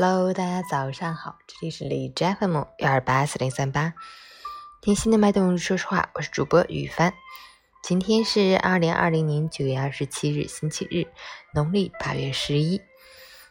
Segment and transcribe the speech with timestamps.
[0.00, 3.94] Hello，大家早上好，这里是李 FM 幺二八四零三八，
[4.80, 7.12] 听心的脉动，说实话，我是主播雨帆。
[7.82, 11.08] 今天是二零二零年九月二十七日，星期日，
[11.52, 12.80] 农历八月十一。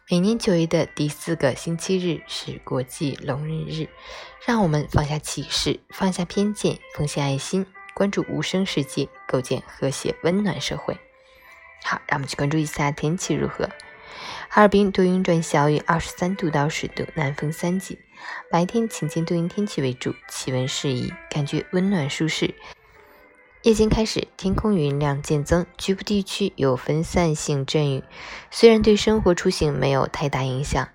[0.09, 3.89] 每年九月的第四个星期日是国际聋人日，
[4.45, 10.97] 让我们放下歧视，放下偏见，奉献爱心，关注无声世界，构建和谐温暖社会。
[11.83, 13.69] 好，让我们去关注一下天气如何。
[14.49, 17.99] 哈尔滨多云转小雨，二十三度到十度，南风三级。
[18.49, 22.55] 白天晴间多云天气为主，气温适宜，感觉温暖舒适。
[23.63, 28.03] 夜间开始，天空云量渐增，局部地区有分散性阵雨。
[28.49, 30.87] 虽然对生活出行没有太大影响，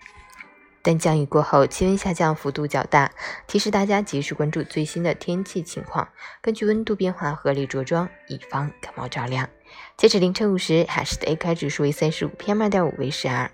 [0.82, 3.12] 但降雨过后，气温下降幅度较大，
[3.46, 6.08] 提示大家及时关注最新的天气情况，
[6.41, 9.48] 根据温度变化合理着装，以防感冒着凉。
[9.96, 13.50] 截止凌晨五时，海市的 AQI 指数为三十五，PM 二点五为十二，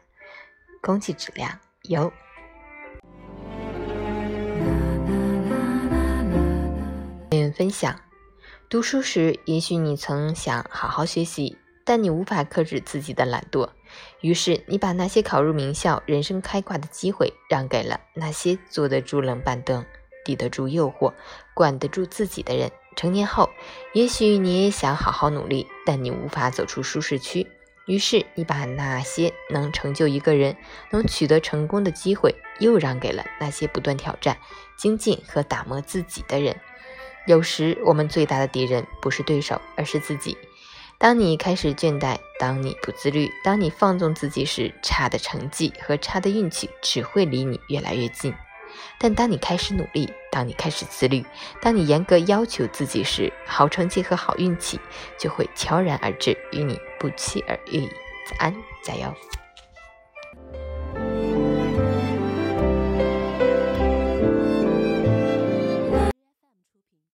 [0.81, 2.11] 空气质量优。
[7.57, 7.99] 分享：
[8.69, 13.69] 读书时，也许你曾想好好学习，但你无法克制自己的懒惰，
[14.21, 19.85] 于是你把那些考入名校、人生开挂的机会让给了那些坐得住冷板凳、
[20.25, 21.13] 抵得住诱惑、
[21.55, 22.71] 管得住自己的人。
[22.97, 23.49] 成年后，
[23.93, 27.47] 也许你也想好好努力，但你无法走出舒适区。
[27.87, 30.57] 于是，你把那些能成就一个人、
[30.91, 34.37] 能取得成功的机会，又让给了那些不断挑战、
[34.77, 36.57] 精进和打磨自己的人。
[37.27, 40.37] 有时，我们最大的敌人不是对手，而是自己。
[41.01, 48.35] 当你开始倦怠，当你不自律，当你放纵自己时，差的成绩和差的运气只会离你越来越近。
[48.99, 51.25] 但当你开始努力，当你开始自律，
[51.63, 54.81] 当你严格要求自己时，好成绩和好运气
[55.17, 57.87] 就会悄然而至，与你不期而遇。
[58.29, 59.15] 早安，加油！